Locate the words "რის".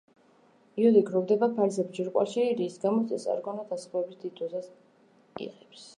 2.63-2.81